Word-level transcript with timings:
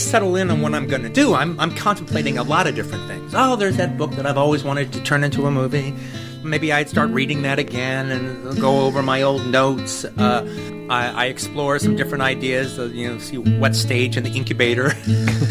settle 0.00 0.36
in 0.36 0.50
on 0.50 0.62
what 0.62 0.74
I'm 0.74 0.86
going 0.86 1.02
to 1.02 1.08
do, 1.08 1.34
I'm, 1.34 1.58
I'm 1.60 1.74
contemplating 1.74 2.38
a 2.38 2.42
lot 2.42 2.66
of 2.66 2.74
different 2.74 3.06
things. 3.06 3.32
Oh, 3.34 3.56
there's 3.56 3.76
that 3.76 3.98
book 3.98 4.12
that 4.12 4.26
I've 4.26 4.38
always 4.38 4.64
wanted 4.64 4.92
to 4.94 5.02
turn 5.02 5.24
into 5.24 5.46
a 5.46 5.50
movie. 5.50 5.94
Maybe 6.42 6.72
I'd 6.72 6.88
start 6.88 7.10
reading 7.10 7.42
that 7.42 7.58
again 7.58 8.10
and 8.10 8.60
go 8.60 8.80
over 8.86 9.02
my 9.02 9.22
old 9.22 9.46
notes. 9.46 10.04
Uh, 10.04 10.86
I, 10.88 11.08
I, 11.08 11.26
explore 11.26 11.78
some 11.78 11.96
different 11.96 12.22
ideas, 12.22 12.78
uh, 12.78 12.84
you 12.84 13.08
know, 13.08 13.18
see 13.18 13.36
what 13.36 13.76
stage 13.76 14.16
in 14.16 14.24
the 14.24 14.30
incubator 14.30 14.88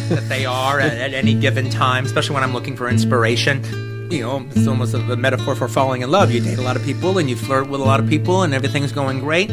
that 0.09 0.25
they 0.27 0.45
are 0.45 0.79
at, 0.79 0.97
at 0.97 1.13
any 1.13 1.35
given 1.35 1.69
time, 1.69 2.05
especially 2.05 2.33
when 2.33 2.43
I'm 2.43 2.53
looking 2.53 2.75
for 2.75 2.89
inspiration 2.89 3.63
you 4.09 4.21
know, 4.21 4.45
it's 4.49 4.67
almost 4.67 4.93
a, 4.93 4.99
metaphor 5.15 5.55
for 5.55 5.67
falling 5.67 6.01
in 6.01 6.09
love. 6.09 6.31
You 6.31 6.41
date 6.41 6.57
a 6.57 6.61
lot 6.61 6.75
of 6.75 6.83
people 6.83 7.17
and 7.17 7.29
you 7.29 7.35
flirt 7.35 7.69
with 7.69 7.79
a 7.79 7.83
lot 7.83 7.99
of 7.99 8.09
people 8.09 8.41
and 8.41 8.53
everything's 8.53 8.91
going 8.91 9.19
great. 9.19 9.51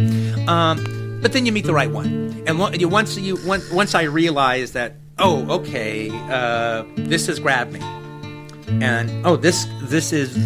Um, 0.49 1.19
but 1.21 1.33
then 1.33 1.47
you 1.47 1.53
meet 1.53 1.67
the 1.67 1.75
right 1.75 1.91
one. 1.91 2.26
And 2.47 2.59
once 2.59 3.17
you 3.17 3.37
once, 3.45 3.71
once 3.71 3.95
I 3.95 4.03
realize 4.03 4.73
that, 4.73 4.95
oh, 5.19 5.51
okay, 5.59 6.11
uh, 6.31 6.85
this 6.97 7.27
has 7.27 7.39
grabbed 7.41 7.73
me, 7.73 7.81
and 8.85 9.27
oh, 9.27 9.37
this 9.37 9.67
this 9.83 10.13
is 10.13 10.37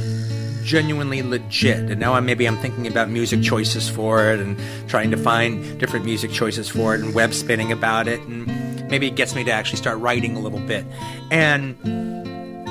genuinely 0.64 1.22
legit. 1.22 1.90
And 1.90 2.00
now 2.00 2.14
I'm, 2.14 2.26
maybe 2.26 2.46
I'm 2.46 2.56
thinking 2.58 2.86
about 2.86 3.10
music 3.10 3.42
choices 3.42 3.88
for 3.88 4.32
it 4.32 4.40
and 4.40 4.58
trying 4.88 5.10
to 5.10 5.16
find 5.16 5.78
different 5.80 6.04
music 6.04 6.30
choices 6.30 6.68
for 6.68 6.94
it 6.94 7.00
and 7.00 7.14
web 7.14 7.34
spinning 7.34 7.72
about 7.72 8.08
it. 8.08 8.20
And 8.20 8.46
maybe 8.90 9.06
it 9.06 9.16
gets 9.16 9.34
me 9.34 9.44
to 9.44 9.50
actually 9.50 9.78
start 9.78 9.98
writing 9.98 10.36
a 10.36 10.40
little 10.40 10.60
bit. 10.60 10.84
And 11.30 11.76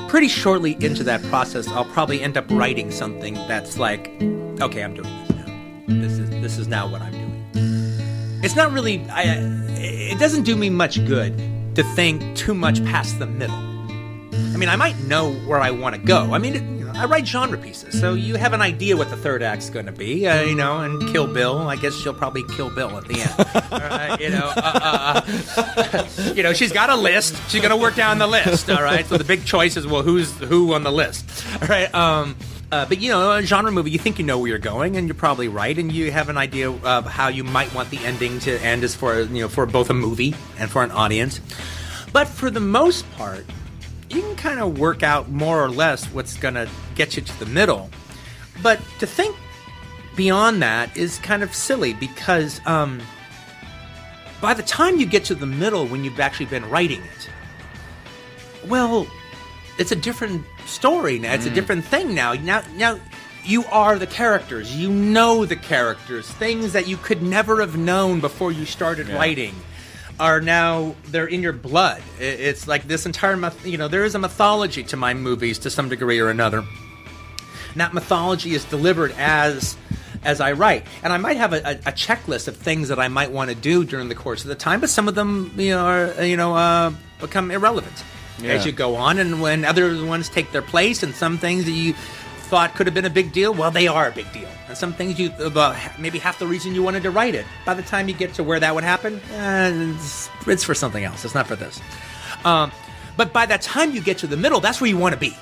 pretty 0.10 0.28
shortly 0.28 0.78
into 0.84 1.04
that 1.04 1.22
process, 1.24 1.68
I'll 1.68 1.86
probably 1.86 2.22
end 2.22 2.38
up 2.38 2.50
writing 2.50 2.92
something 2.92 3.36
that's 3.48 3.78
like, 3.78 4.08
okay, 4.62 4.84
I'm 4.84 4.94
doing 4.94 5.10
this 5.28 5.30
now. 5.36 5.46
This 5.88 6.14
is 6.14 6.30
this 6.30 6.58
is 6.58 6.68
now 6.68 6.88
what 6.88 7.02
I'm 7.02 7.12
doing. 7.12 7.89
It's 8.50 8.56
not 8.56 8.72
really. 8.72 9.08
I, 9.12 9.26
it 9.78 10.18
doesn't 10.18 10.42
do 10.42 10.56
me 10.56 10.72
much 10.72 11.06
good 11.06 11.38
to 11.76 11.84
think 11.94 12.36
too 12.36 12.56
much 12.56 12.84
past 12.84 13.20
the 13.20 13.28
middle. 13.28 13.54
I 13.54 14.58
mean, 14.58 14.70
I 14.70 14.76
might 14.76 14.98
know 15.02 15.34
where 15.46 15.60
I 15.60 15.70
want 15.70 15.94
to 15.94 16.02
go. 16.02 16.34
I 16.34 16.40
mean, 16.40 16.56
it, 16.56 16.96
I 16.96 17.06
write 17.06 17.28
genre 17.28 17.60
pieces, 17.60 18.00
so 18.00 18.16
you 18.16 18.38
have 18.38 18.54
an 18.54 18.62
idea 18.64 18.98
what 18.98 19.12
the 19.12 19.18
third 19.18 19.44
act's 19.44 19.70
going 19.70 19.86
to 19.86 19.92
be, 19.92 20.28
uh, 20.28 20.42
you 20.42 20.56
know. 20.56 20.80
And 20.80 21.00
Kill 21.10 21.32
Bill, 21.32 21.60
I 21.68 21.76
guess 21.76 21.94
she'll 21.94 22.12
probably 22.12 22.42
kill 22.56 22.72
Bill 22.72 22.90
at 22.98 23.06
the 23.06 23.22
end. 23.22 24.20
you 24.20 24.32
know, 24.32 24.52
uh, 24.56 25.22
uh, 25.56 26.34
you 26.34 26.42
know, 26.42 26.52
she's 26.52 26.72
got 26.72 26.90
a 26.90 26.96
list. 26.96 27.36
She's 27.52 27.62
going 27.62 27.70
to 27.70 27.78
work 27.78 27.94
down 27.94 28.18
the 28.18 28.26
list. 28.26 28.68
All 28.72 28.82
right. 28.82 29.06
So 29.06 29.20
the 29.20 29.24
big 29.24 29.46
choice 29.46 29.78
is 29.78 29.86
well, 29.86 30.02
who's 30.02 30.36
who 30.40 30.74
on 30.74 30.82
the 30.82 30.92
list? 30.92 31.46
All 31.62 31.68
right. 31.68 31.94
Um, 31.94 32.36
uh, 32.72 32.86
but 32.86 33.00
you 33.00 33.10
know, 33.10 33.32
a 33.32 33.42
genre 33.42 33.72
movie, 33.72 33.92
you 33.92 34.00
think 34.00 34.20
you 34.20 34.26
know 34.26 34.38
where 34.38 34.50
you're 34.50 34.60
going, 34.60 34.96
and 34.96 35.08
you're 35.08 35.16
probably 35.16 35.48
right, 35.48 35.78
and 35.78 35.92
you 35.92 36.12
have 36.12 36.30
an 36.30 36.38
idea 36.38 36.70
of 36.70 37.06
how 37.06 37.28
you 37.28 37.44
might 37.44 37.74
want 37.74 37.90
the 37.90 37.98
ending 38.06 38.40
to 38.40 38.60
end, 38.62 38.84
as 38.84 38.96
for 38.96 39.22
you 39.22 39.42
know, 39.42 39.48
for 39.48 39.66
both 39.66 39.90
a 39.90 39.94
movie 39.94 40.36
and 40.58 40.70
for 40.70 40.84
an 40.84 40.92
audience. 40.92 41.42
But 42.14 42.28
for 42.28 42.50
the 42.50 42.60
most 42.60 43.10
part, 43.14 43.46
you 44.10 44.22
can 44.22 44.36
kind 44.36 44.60
of 44.60 44.80
work 44.80 45.04
out 45.04 45.30
more 45.30 45.64
or 45.64 45.70
less 45.70 46.06
what's 46.08 46.38
going 46.38 46.56
to 46.56 46.70
get 46.96 47.16
you 47.16 47.24
to 47.24 47.40
the 47.40 47.46
middle. 47.46 47.90
But 48.62 48.80
to 49.00 49.08
think 49.08 49.36
beyond 50.16 50.62
that 50.62 50.96
is 50.98 51.18
kind 51.20 51.44
of 51.44 51.54
silly 51.54 51.94
because 51.94 52.60
um, 52.66 53.02
by 54.42 54.54
the 54.54 54.64
time 54.64 55.00
you 55.00 55.06
get 55.06 55.24
to 55.26 55.36
the 55.36 55.46
middle 55.46 55.88
when 55.88 56.04
you've 56.04 56.20
actually 56.20 56.48
been 56.48 56.70
writing 56.70 57.02
it, 57.02 57.30
well, 58.68 59.08
it's 59.80 59.94
a 59.94 59.96
different 59.96 60.46
story 60.66 61.18
now. 61.18 61.34
It's 61.34 61.46
mm. 61.46 61.52
a 61.52 61.56
different 61.56 61.86
thing 61.86 62.14
now. 62.14 62.34
Now, 62.34 62.62
now 62.76 63.00
you 63.46 63.64
are 63.66 63.98
the 63.98 64.06
characters. 64.06 64.76
You 64.76 64.90
know 64.90 65.46
the 65.46 65.56
characters. 65.56 66.30
Things 66.30 66.74
that 66.74 66.88
you 66.88 66.98
could 66.98 67.24
never 67.24 67.62
have 67.62 67.78
known 67.78 68.20
before 68.20 68.52
you 68.52 68.66
started 68.66 69.08
yeah. 69.08 69.16
writing 69.16 69.56
are 70.20 70.42
now 70.42 70.96
they're 71.06 71.28
in 71.28 71.42
your 71.42 71.54
blood. 71.54 72.04
It's 72.20 72.68
like 72.68 72.88
this 72.88 73.06
entire 73.06 73.40
you 73.64 73.78
know 73.78 73.88
there 73.88 74.04
is 74.04 74.16
a 74.16 74.20
mythology 74.20 74.84
to 74.84 74.98
my 74.98 75.14
movies 75.14 75.58
to 75.60 75.70
some 75.70 75.88
degree 75.88 76.20
or 76.20 76.30
another. 76.30 76.60
And 76.60 77.82
that 77.82 77.94
mythology 77.94 78.54
is 78.54 78.66
delivered 78.66 79.14
as 79.18 79.78
as 80.22 80.42
I 80.42 80.52
write, 80.52 80.86
and 81.02 81.14
I 81.14 81.18
might 81.18 81.38
have 81.38 81.54
a, 81.54 81.80
a, 81.86 81.94
checklist 81.94 82.50
of 82.50 82.58
things 82.58 82.90
that 82.90 83.00
I 83.00 83.08
might 83.08 83.32
want 83.32 83.52
to 83.52 83.56
do 83.56 83.86
during 83.86 84.10
the 84.10 84.16
course 84.16 84.42
of 84.42 84.50
the 84.50 84.56
time, 84.56 84.82
but 84.82 84.90
some 84.90 85.08
of 85.08 85.16
them 85.16 85.54
you 85.56 85.70
know 85.70 85.86
are 85.86 86.26
you 86.26 86.36
know 86.36 86.54
uh, 86.56 86.92
become 87.22 87.52
irrelevant 87.52 88.04
yeah. 88.42 88.54
as 88.54 88.66
you 88.66 88.72
go 88.72 88.96
on, 88.96 89.20
and 89.20 89.42
when 89.42 89.66
other 89.66 90.06
ones 90.06 90.30
take 90.30 90.52
their 90.52 90.62
place, 90.62 91.04
and 91.04 91.14
some 91.14 91.38
things 91.38 91.66
that 91.66 91.72
you 91.72 91.94
thought 92.50 92.74
could 92.74 92.88
have 92.88 92.94
been 92.94 93.06
a 93.06 93.10
big 93.10 93.32
deal, 93.32 93.54
well, 93.54 93.70
they 93.70 93.88
are 93.88 94.08
a 94.08 94.12
big 94.12 94.32
deal. 94.34 94.50
And 94.68 94.78
some 94.78 94.92
things 94.92 95.20
you, 95.20 95.32
about 95.40 95.76
maybe 96.00 96.18
half 96.18 96.40
the 96.40 96.48
reason 96.48 96.74
you 96.74 96.82
wanted 96.82 97.04
to 97.04 97.12
write 97.12 97.36
it, 97.36 97.46
by 97.66 97.76
the 97.76 97.84
time 97.84 98.10
you 98.10 98.16
get 98.16 98.34
to 98.36 98.44
where 98.44 98.60
that 98.60 98.74
would 98.74 98.84
happen, 98.84 99.22
eh, 99.34 99.94
it's, 99.96 100.30
it's, 100.48 100.64
for 100.64 100.74
something 100.74 101.04
else. 101.04 101.24
It's 101.24 101.36
not 101.36 101.48
for 101.48 101.56
this. 101.56 101.80
Um, 102.44 102.72
but 103.18 103.34
by 103.34 103.46
the 103.46 103.58
time 103.60 103.92
you 103.92 104.02
get 104.02 104.18
to 104.20 104.28
the 104.28 104.38
middle, 104.38 104.60
that's 104.60 104.82
where 104.82 104.90
you 104.90 104.98
want 104.98 105.14
to 105.14 105.20
be. 105.20 105.38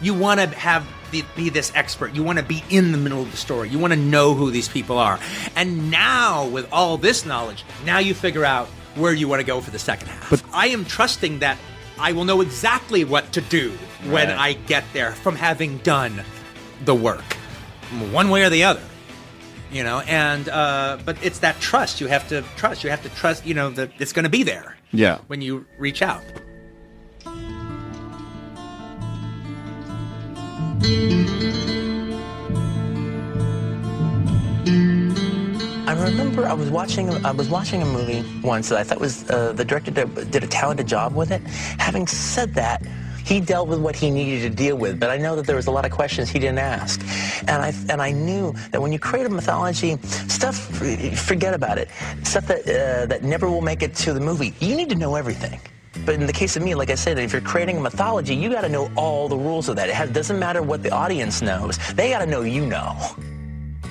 You 0.00 0.14
want 0.14 0.38
to 0.38 0.46
have 0.46 0.86
the, 1.10 1.24
be 1.34 1.48
this 1.48 1.72
expert. 1.74 2.14
You 2.14 2.22
want 2.22 2.38
to 2.38 2.44
be 2.44 2.62
in 2.70 2.92
the 2.92 2.98
middle 2.98 3.22
of 3.22 3.30
the 3.30 3.36
story. 3.36 3.68
You 3.68 3.80
want 3.80 3.92
to 3.92 3.98
know 3.98 4.34
who 4.34 4.52
these 4.52 4.68
people 4.68 4.98
are. 4.98 5.18
And 5.56 5.90
now, 5.90 6.46
with 6.46 6.72
all 6.72 6.98
this 6.98 7.26
knowledge, 7.26 7.64
now 7.84 7.98
you 7.98 8.14
figure 8.14 8.44
out 8.44 8.68
where 8.94 9.12
you 9.12 9.26
want 9.26 9.40
to 9.40 9.46
go 9.46 9.60
for 9.60 9.70
the 9.70 9.78
second 9.78 10.08
half. 10.08 10.30
But 10.30 10.42
I 10.52 10.68
am 10.68 10.84
trusting 10.84 11.40
that 11.40 11.58
I 11.98 12.12
will 12.12 12.24
know 12.24 12.40
exactly 12.40 13.04
what 13.04 13.32
to 13.32 13.40
do 13.40 13.70
when 14.06 14.30
I 14.30 14.52
get 14.52 14.84
there 14.92 15.12
from 15.12 15.36
having 15.36 15.78
done 15.78 16.22
the 16.84 16.94
work, 16.94 17.24
one 18.12 18.30
way 18.30 18.42
or 18.42 18.50
the 18.50 18.64
other. 18.64 18.82
You 19.70 19.84
know, 19.84 20.00
and 20.00 20.48
uh, 20.48 20.98
but 21.04 21.22
it's 21.22 21.40
that 21.40 21.60
trust 21.60 22.00
you 22.00 22.06
have 22.06 22.26
to 22.28 22.42
trust. 22.56 22.84
You 22.84 22.90
have 22.90 23.02
to 23.02 23.10
trust. 23.10 23.44
You 23.44 23.54
know 23.54 23.70
that 23.70 23.90
it's 23.98 24.12
going 24.12 24.24
to 24.24 24.30
be 24.30 24.42
there. 24.42 24.76
Yeah. 24.92 25.18
When 25.26 25.42
you 25.42 25.66
reach 25.78 26.00
out. 26.00 26.22
Remember 36.08 36.46
I 36.46 36.54
was 36.54 36.70
watching 36.70 37.10
I 37.24 37.32
was 37.32 37.48
watching 37.48 37.82
a 37.82 37.84
movie 37.84 38.24
once 38.42 38.68
that 38.70 38.78
I 38.78 38.84
thought 38.84 39.00
was 39.00 39.28
uh, 39.30 39.52
the 39.52 39.64
director 39.64 39.90
did, 39.90 40.30
did 40.30 40.42
a 40.44 40.46
talented 40.46 40.86
job 40.86 41.14
with 41.14 41.30
it. 41.30 41.42
Having 41.78 42.06
said 42.06 42.54
that, 42.54 42.82
he 43.24 43.40
dealt 43.40 43.68
with 43.68 43.80
what 43.80 43.94
he 43.94 44.10
needed 44.10 44.48
to 44.48 44.56
deal 44.56 44.76
with, 44.76 44.98
but 44.98 45.10
I 45.10 45.18
know 45.18 45.36
that 45.36 45.46
there 45.46 45.56
was 45.56 45.66
a 45.66 45.70
lot 45.70 45.84
of 45.84 45.90
questions 45.90 46.30
he 46.30 46.38
didn't 46.38 46.60
ask. 46.60 47.00
And 47.46 47.62
I, 47.62 47.74
and 47.90 48.00
I 48.00 48.10
knew 48.10 48.52
that 48.70 48.80
when 48.80 48.90
you 48.90 48.98
create 48.98 49.26
a 49.26 49.28
mythology, 49.28 49.98
stuff, 50.02 50.56
forget 50.56 51.52
about 51.52 51.76
it. 51.76 51.90
Stuff 52.22 52.46
that, 52.46 52.60
uh, 52.62 53.04
that 53.04 53.24
never 53.24 53.50
will 53.50 53.60
make 53.60 53.82
it 53.82 53.94
to 53.96 54.14
the 54.14 54.20
movie, 54.20 54.54
you 54.60 54.74
need 54.74 54.88
to 54.88 54.94
know 54.94 55.14
everything. 55.14 55.60
But 56.06 56.14
in 56.14 56.26
the 56.26 56.32
case 56.32 56.56
of 56.56 56.62
me, 56.62 56.74
like 56.74 56.88
I 56.88 56.94
said, 56.94 57.18
if 57.18 57.32
you're 57.32 57.42
creating 57.42 57.76
a 57.76 57.80
mythology, 57.80 58.34
you 58.34 58.48
got 58.48 58.62
to 58.62 58.68
know 58.70 58.90
all 58.96 59.28
the 59.28 59.36
rules 59.36 59.68
of 59.68 59.76
that. 59.76 59.90
It 59.90 59.94
has, 59.94 60.08
doesn't 60.10 60.38
matter 60.38 60.62
what 60.62 60.82
the 60.82 60.90
audience 60.90 61.42
knows. 61.42 61.76
They 61.94 62.10
got 62.10 62.20
to 62.20 62.26
know 62.26 62.42
you 62.42 62.64
know. 62.64 62.96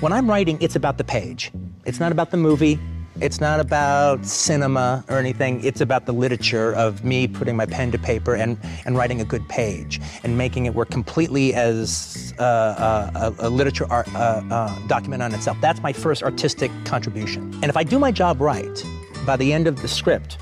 When 0.00 0.12
I'm 0.12 0.28
writing, 0.28 0.58
it's 0.60 0.74
about 0.74 0.98
the 0.98 1.04
page. 1.04 1.52
It's 1.88 2.00
not 2.00 2.12
about 2.12 2.30
the 2.30 2.36
movie. 2.36 2.78
It's 3.18 3.40
not 3.40 3.60
about 3.60 4.26
cinema 4.26 5.02
or 5.08 5.16
anything. 5.16 5.64
It's 5.64 5.80
about 5.80 6.04
the 6.04 6.12
literature 6.12 6.74
of 6.74 7.02
me 7.02 7.26
putting 7.26 7.56
my 7.56 7.64
pen 7.64 7.90
to 7.92 7.98
paper 7.98 8.34
and, 8.34 8.58
and 8.84 8.94
writing 8.94 9.22
a 9.22 9.24
good 9.24 9.48
page 9.48 9.98
and 10.22 10.36
making 10.36 10.66
it 10.66 10.74
work 10.74 10.90
completely 10.90 11.54
as 11.54 12.34
uh, 12.38 12.42
uh, 12.42 13.32
a, 13.40 13.46
a, 13.46 13.48
literature 13.48 13.86
art, 13.88 14.06
uh, 14.14 14.42
uh, 14.50 14.78
document 14.86 15.22
on 15.22 15.32
itself. 15.32 15.56
That's 15.62 15.80
my 15.80 15.94
first 15.94 16.22
artistic 16.22 16.70
contribution. 16.84 17.54
And 17.54 17.70
if 17.70 17.76
I 17.78 17.84
do 17.84 17.98
my 17.98 18.12
job 18.12 18.42
right, 18.42 18.84
by 19.24 19.38
the 19.38 19.50
end 19.50 19.66
of 19.66 19.80
the 19.80 19.88
script, 19.88 20.36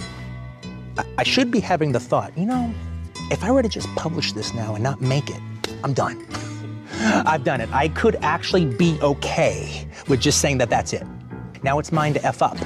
I, 0.99 1.05
I 1.19 1.23
should 1.23 1.53
be 1.53 1.61
having 1.61 1.93
the 1.93 2.01
thought, 2.01 2.37
you 2.37 2.47
know, 2.47 2.75
if 3.31 3.45
I 3.45 3.53
were 3.53 3.63
to 3.63 3.69
just 3.69 3.87
publish 3.95 4.33
this 4.33 4.53
now 4.53 4.75
and 4.75 4.83
not 4.83 5.01
make 5.01 5.31
it, 5.31 5.41
I'm 5.85 5.93
done. 5.93 6.27
I've 7.25 7.45
done 7.45 7.61
it. 7.61 7.73
I 7.73 7.87
could 7.91 8.17
actually 8.17 8.65
be 8.65 8.99
okay 9.01 9.87
with 10.09 10.21
just 10.21 10.41
saying 10.41 10.59
that 10.59 10.71
that's 10.71 10.93
it. 10.93 11.07
Now 11.63 11.79
it's 11.79 11.93
mine 11.93 12.15
to 12.15 12.25
F 12.25 12.43
up 12.43 12.59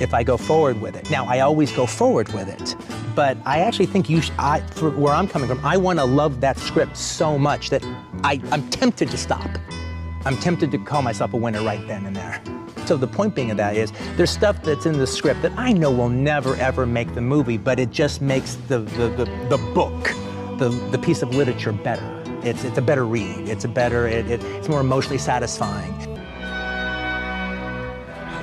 if 0.00 0.14
I 0.14 0.22
go 0.22 0.36
forward 0.36 0.80
with 0.80 0.96
it. 0.96 1.10
Now, 1.10 1.26
I 1.26 1.40
always 1.40 1.72
go 1.72 1.86
forward 1.86 2.32
with 2.32 2.48
it, 2.48 2.76
but 3.14 3.36
I 3.44 3.60
actually 3.60 3.86
think 3.86 4.08
you, 4.08 4.22
sh- 4.22 4.30
I, 4.38 4.60
where 4.80 5.12
I'm 5.12 5.28
coming 5.28 5.48
from, 5.48 5.64
I 5.64 5.76
want 5.76 5.98
to 5.98 6.04
love 6.04 6.40
that 6.40 6.58
script 6.58 6.96
so 6.96 7.38
much 7.38 7.70
that 7.70 7.82
I, 8.22 8.40
I'm 8.50 8.68
tempted 8.70 9.10
to 9.10 9.16
stop. 9.16 9.50
I'm 10.24 10.36
tempted 10.36 10.70
to 10.72 10.78
call 10.78 11.02
myself 11.02 11.34
a 11.34 11.36
winner 11.36 11.62
right 11.62 11.84
then 11.86 12.06
and 12.06 12.16
there. 12.16 12.42
So 12.86 12.96
the 12.96 13.08
point 13.08 13.34
being 13.34 13.50
of 13.50 13.56
that 13.56 13.76
is 13.76 13.92
there's 14.16 14.30
stuff 14.30 14.62
that's 14.62 14.86
in 14.86 14.98
the 14.98 15.06
script 15.06 15.42
that 15.42 15.52
I 15.56 15.72
know 15.72 15.90
will 15.90 16.08
never 16.08 16.54
ever 16.56 16.86
make 16.86 17.14
the 17.14 17.20
movie, 17.20 17.58
but 17.58 17.80
it 17.80 17.90
just 17.90 18.22
makes 18.22 18.54
the, 18.68 18.78
the, 18.80 19.08
the, 19.08 19.24
the 19.48 19.58
book, 19.74 20.04
the, 20.58 20.68
the 20.90 20.98
piece 20.98 21.22
of 21.22 21.34
literature 21.34 21.72
better. 21.72 22.22
It's, 22.44 22.62
it's 22.62 22.78
a 22.78 22.82
better 22.82 23.04
read. 23.04 23.48
It's 23.48 23.64
a 23.64 23.68
better, 23.68 24.06
it, 24.06 24.30
it, 24.30 24.42
it's 24.44 24.68
more 24.68 24.80
emotionally 24.80 25.18
satisfying 25.18 26.15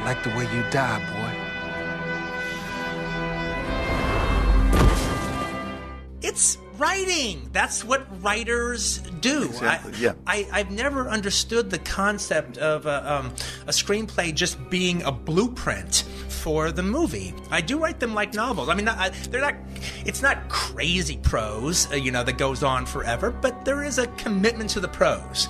like 0.06 0.24
the 0.24 0.30
way 0.30 0.44
you 0.54 0.64
die, 0.70 1.00
boy. 1.00 1.54
It's 6.22 6.58
writing. 6.78 7.50
That's 7.52 7.84
what 7.84 8.06
writers 8.24 9.00
do. 9.22 9.44
Exactly. 9.44 9.94
I, 9.94 9.98
yeah. 9.98 10.14
I, 10.26 10.58
have 10.58 10.72
never 10.72 11.10
understood 11.10 11.70
the 11.70 11.80
concept 11.80 12.58
of 12.58 12.86
a, 12.86 13.14
um, 13.14 13.28
a 13.68 13.72
screenplay 13.72 14.34
just 14.34 14.70
being 14.70 15.04
a 15.04 15.12
blueprint 15.12 16.04
for 16.28 16.72
the 16.72 16.84
movie. 16.84 17.34
I 17.52 17.62
do 17.62 17.80
write 17.80 18.00
them 18.00 18.14
like 18.14 18.34
novels. 18.34 18.70
I 18.70 18.76
mean, 18.76 18.86
not, 18.86 19.14
they're 19.30 19.42
not. 19.42 19.56
It's 20.06 20.22
not 20.22 20.50
crazy 20.50 21.18
prose, 21.18 21.92
uh, 21.92 21.96
you 21.96 22.12
know, 22.12 22.24
that 22.24 22.38
goes 22.38 22.64
on 22.64 22.86
forever, 22.86 23.32
but 23.32 23.66
there 23.66 23.84
is 23.84 23.98
a 23.98 24.08
commitment 24.08 24.70
to 24.72 24.80
the 24.80 24.88
prose, 24.88 25.48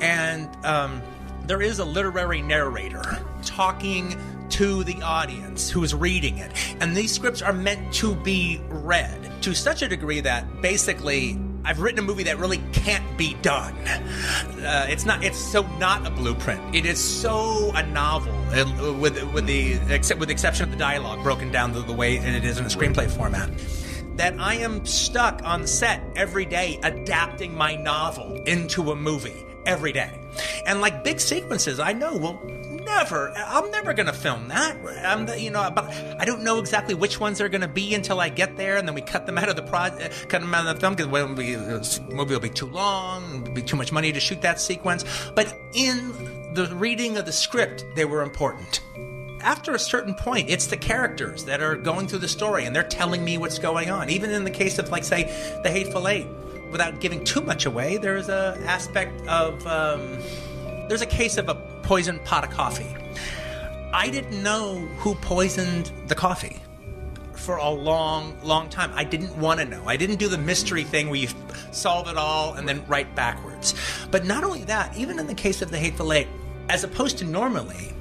and 0.00 0.48
um, 0.64 1.02
there 1.46 1.62
is 1.62 1.78
a 1.78 1.84
literary 1.84 2.42
narrator 2.42 3.18
talking 3.42 4.16
to 4.50 4.84
the 4.84 5.00
audience 5.02 5.70
who 5.70 5.82
is 5.82 5.94
reading 5.94 6.38
it. 6.38 6.52
And 6.80 6.96
these 6.96 7.12
scripts 7.12 7.40
are 7.42 7.52
meant 7.52 7.92
to 7.94 8.14
be 8.16 8.60
read 8.68 9.42
to 9.42 9.54
such 9.54 9.82
a 9.82 9.88
degree 9.88 10.20
that 10.20 10.60
basically 10.60 11.38
I've 11.64 11.80
written 11.80 12.00
a 12.00 12.02
movie 12.02 12.24
that 12.24 12.38
really 12.38 12.60
can't 12.72 13.16
be 13.16 13.34
done. 13.34 13.74
Uh, 13.76 14.86
it's 14.88 15.04
not. 15.04 15.22
It's 15.22 15.38
so 15.38 15.62
not 15.78 16.06
a 16.06 16.10
blueprint. 16.10 16.74
It 16.74 16.86
is 16.86 16.98
so 16.98 17.70
a 17.74 17.86
novel, 17.86 18.34
uh, 18.52 18.92
with 18.94 19.22
with 19.32 19.46
the 19.46 19.74
except 19.88 20.18
with 20.18 20.28
the 20.28 20.32
exception 20.32 20.64
of 20.64 20.70
the 20.70 20.76
dialogue 20.76 21.22
broken 21.22 21.52
down 21.52 21.72
the, 21.72 21.80
the 21.80 21.92
way 21.92 22.16
it 22.16 22.44
is 22.44 22.58
in 22.58 22.64
a 22.64 22.68
screenplay 22.68 23.08
format. 23.08 23.48
That 24.16 24.38
I 24.40 24.56
am 24.56 24.84
stuck 24.84 25.40
on 25.44 25.66
set 25.66 26.02
every 26.16 26.44
day 26.44 26.80
adapting 26.82 27.56
my 27.56 27.76
novel 27.76 28.42
into 28.44 28.90
a 28.90 28.96
movie 28.96 29.46
every 29.64 29.92
day, 29.92 30.18
and 30.66 30.80
like 30.80 31.04
big 31.04 31.20
sequences, 31.20 31.78
I 31.78 31.92
know 31.92 32.16
will 32.16 32.40
never. 32.96 33.32
I'm 33.36 33.70
never 33.70 33.92
gonna 33.92 34.12
film 34.12 34.48
that. 34.48 34.76
I'm 35.04 35.26
the, 35.26 35.40
you 35.40 35.50
know, 35.50 35.70
but 35.74 35.84
I 36.18 36.24
don't 36.24 36.42
know 36.42 36.58
exactly 36.58 36.94
which 36.94 37.20
ones 37.20 37.38
they're 37.38 37.48
gonna 37.48 37.68
be 37.68 37.94
until 37.94 38.20
I 38.20 38.28
get 38.28 38.56
there, 38.56 38.76
and 38.76 38.86
then 38.86 38.94
we 38.94 39.00
cut 39.00 39.26
them 39.26 39.38
out 39.38 39.48
of 39.48 39.56
the 39.56 39.62
project, 39.62 40.28
cut 40.28 40.40
them 40.40 40.54
out 40.54 40.66
of 40.66 40.74
the 40.74 40.80
film 40.80 40.94
because 40.94 41.98
the 41.98 42.14
movie 42.14 42.34
will 42.34 42.40
be 42.40 42.48
too 42.48 42.66
long, 42.66 43.42
it'll 43.42 43.54
be 43.54 43.62
too 43.62 43.76
much 43.76 43.92
money 43.92 44.12
to 44.12 44.20
shoot 44.20 44.42
that 44.42 44.60
sequence. 44.60 45.04
But 45.34 45.58
in 45.74 46.54
the 46.54 46.66
reading 46.74 47.16
of 47.16 47.26
the 47.26 47.32
script, 47.32 47.84
they 47.94 48.04
were 48.04 48.22
important. 48.22 48.80
After 49.40 49.74
a 49.74 49.78
certain 49.78 50.14
point, 50.14 50.50
it's 50.50 50.66
the 50.66 50.76
characters 50.76 51.44
that 51.46 51.60
are 51.60 51.74
going 51.74 52.06
through 52.06 52.20
the 52.20 52.28
story, 52.28 52.64
and 52.64 52.76
they're 52.76 52.84
telling 52.84 53.24
me 53.24 53.38
what's 53.38 53.58
going 53.58 53.90
on. 53.90 54.08
Even 54.08 54.30
in 54.30 54.44
the 54.44 54.50
case 54.50 54.78
of, 54.78 54.90
like, 54.90 55.02
say, 55.02 55.24
The 55.64 55.70
Hateful 55.70 56.06
Eight, 56.06 56.28
without 56.70 57.00
giving 57.00 57.24
too 57.24 57.40
much 57.40 57.66
away, 57.66 57.96
there's 57.96 58.28
a 58.28 58.56
aspect 58.66 59.26
of 59.26 59.66
um, 59.66 60.18
there's 60.88 61.02
a 61.02 61.06
case 61.06 61.38
of 61.38 61.48
a 61.48 61.54
poisoned 61.82 62.24
pot 62.24 62.44
of 62.44 62.50
coffee. 62.50 62.96
I 63.92 64.08
didn't 64.08 64.42
know 64.42 64.76
who 64.98 65.14
poisoned 65.16 65.92
the 66.06 66.14
coffee 66.14 66.62
for 67.34 67.56
a 67.56 67.68
long, 67.68 68.36
long 68.42 68.68
time. 68.68 68.92
I 68.94 69.04
didn't 69.04 69.36
want 69.36 69.60
to 69.60 69.66
know. 69.66 69.82
I 69.86 69.96
didn't 69.96 70.16
do 70.16 70.28
the 70.28 70.38
mystery 70.38 70.84
thing 70.84 71.10
where 71.10 71.18
you 71.18 71.28
solve 71.72 72.08
it 72.08 72.16
all 72.16 72.54
and 72.54 72.68
then 72.68 72.84
write 72.86 73.14
backwards. 73.14 73.74
But 74.10 74.24
not 74.24 74.44
only 74.44 74.64
that, 74.64 74.96
even 74.96 75.18
in 75.18 75.26
the 75.26 75.34
case 75.34 75.60
of 75.60 75.70
the 75.70 75.78
Hateful 75.78 76.12
Eight, 76.12 76.28
as 76.68 76.84
opposed 76.84 77.18
to 77.18 77.24
normally, 77.24 77.92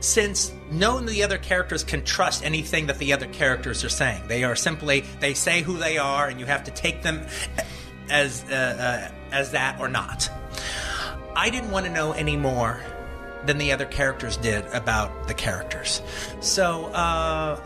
since 0.00 0.52
none 0.70 1.04
of 1.04 1.10
the 1.10 1.22
other 1.22 1.36
characters 1.36 1.84
can 1.84 2.04
trust 2.04 2.44
anything 2.44 2.86
that 2.86 2.98
the 2.98 3.12
other 3.12 3.26
characters 3.26 3.84
are 3.84 3.90
saying, 3.90 4.22
they 4.28 4.44
are 4.44 4.56
simply 4.56 5.04
they 5.18 5.34
say 5.34 5.62
who 5.62 5.76
they 5.76 5.98
are, 5.98 6.28
and 6.28 6.40
you 6.40 6.46
have 6.46 6.64
to 6.64 6.70
take 6.70 7.02
them 7.02 7.26
as 8.08 8.44
uh, 8.44 9.10
uh, 9.10 9.34
as 9.34 9.50
that 9.50 9.80
or 9.80 9.88
not. 9.88 10.30
I 11.36 11.50
didn't 11.50 11.70
want 11.70 11.86
to 11.86 11.92
know 11.92 12.12
any 12.12 12.36
more 12.36 12.80
than 13.46 13.58
the 13.58 13.72
other 13.72 13.86
characters 13.86 14.36
did 14.36 14.64
about 14.66 15.28
the 15.28 15.34
characters. 15.34 16.02
So, 16.40 16.86
uh, 16.86 17.60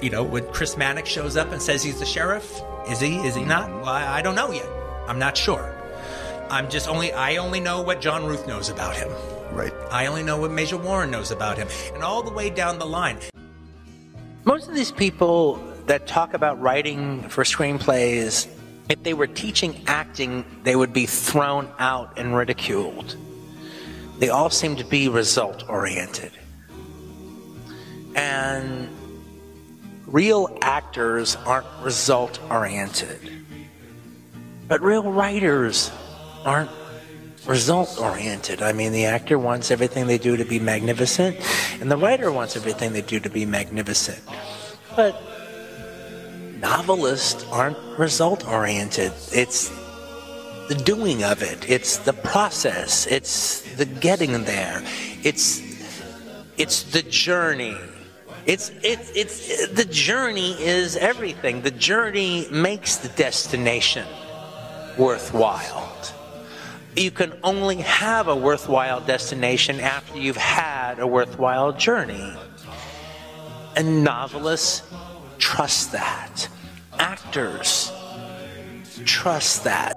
you 0.00 0.10
know, 0.10 0.22
when 0.22 0.46
Chris 0.52 0.76
Mannix 0.76 1.08
shows 1.08 1.36
up 1.36 1.52
and 1.52 1.60
says 1.60 1.82
he's 1.82 1.98
the 1.98 2.06
sheriff, 2.06 2.60
is 2.88 3.00
he? 3.00 3.16
Is 3.18 3.34
he 3.34 3.44
not? 3.44 3.68
Well, 3.70 3.88
I, 3.88 4.18
I 4.18 4.22
don't 4.22 4.34
know 4.34 4.50
yet. 4.50 4.68
I'm 5.08 5.18
not 5.18 5.36
sure. 5.36 5.72
I'm 6.50 6.70
just 6.70 6.88
only 6.88 7.12
I 7.12 7.36
only 7.36 7.60
know 7.60 7.82
what 7.82 8.00
John 8.00 8.24
Ruth 8.24 8.46
knows 8.46 8.68
about 8.68 8.96
him. 8.96 9.08
Right. 9.52 9.72
I 9.90 10.06
only 10.06 10.22
know 10.22 10.38
what 10.38 10.50
Major 10.50 10.76
Warren 10.76 11.10
knows 11.10 11.30
about 11.30 11.56
him, 11.56 11.68
and 11.94 12.02
all 12.02 12.22
the 12.22 12.32
way 12.32 12.50
down 12.50 12.78
the 12.78 12.86
line. 12.86 13.18
Most 14.44 14.68
of 14.68 14.74
these 14.74 14.92
people 14.92 15.56
that 15.86 16.06
talk 16.06 16.34
about 16.34 16.60
writing 16.60 17.28
for 17.28 17.42
screenplays, 17.42 18.48
if 18.88 19.02
they 19.02 19.14
were 19.14 19.26
teaching 19.26 19.82
acting, 19.86 20.44
they 20.62 20.76
would 20.76 20.92
be 20.92 21.06
thrown 21.06 21.68
out 21.78 22.16
and 22.16 22.36
ridiculed. 22.36 23.16
They 24.18 24.28
all 24.30 24.50
seem 24.50 24.76
to 24.76 24.84
be 24.84 25.08
result 25.08 25.68
oriented. 25.68 26.32
And 28.14 28.88
real 30.06 30.56
actors 30.62 31.36
aren't 31.44 31.66
result 31.82 32.40
oriented. 32.50 33.20
But 34.68 34.80
real 34.80 35.12
writers 35.12 35.90
aren't 36.44 36.70
result 37.46 37.98
oriented. 38.00 38.62
I 38.62 38.72
mean, 38.72 38.92
the 38.92 39.04
actor 39.04 39.38
wants 39.38 39.70
everything 39.70 40.06
they 40.06 40.18
do 40.18 40.36
to 40.36 40.44
be 40.44 40.58
magnificent, 40.58 41.36
and 41.80 41.90
the 41.90 41.96
writer 41.96 42.32
wants 42.32 42.56
everything 42.56 42.92
they 42.92 43.02
do 43.02 43.20
to 43.20 43.30
be 43.30 43.46
magnificent. 43.46 44.20
But 44.96 45.20
novelists 46.58 47.44
aren't 47.52 47.78
result 47.98 48.46
oriented. 48.48 49.12
It's 49.32 49.70
the 50.68 50.74
doing 50.74 51.22
of 51.22 51.42
it. 51.42 51.68
It's 51.68 51.98
the 51.98 52.12
process. 52.12 53.06
It's 53.06 53.60
the 53.76 53.84
getting 53.84 54.44
there. 54.44 54.82
It's 55.22 55.62
it's 56.56 56.84
the 56.84 57.02
journey. 57.02 57.76
It's 58.46 58.70
it's 58.82 59.10
it's 59.14 59.68
the 59.68 59.84
journey 59.84 60.52
is 60.52 60.96
everything. 60.96 61.62
The 61.62 61.70
journey 61.70 62.46
makes 62.50 62.96
the 62.96 63.08
destination 63.08 64.06
worthwhile. 64.96 65.92
You 66.96 67.10
can 67.10 67.34
only 67.44 67.76
have 67.76 68.28
a 68.28 68.34
worthwhile 68.34 69.00
destination 69.00 69.80
after 69.80 70.18
you've 70.18 70.38
had 70.38 70.98
a 70.98 71.06
worthwhile 71.06 71.72
journey. 71.72 72.32
And 73.76 74.02
novelists 74.02 74.82
trust 75.36 75.92
that. 75.92 76.48
Actors 76.98 77.92
trust 79.04 79.64
that. 79.64 79.95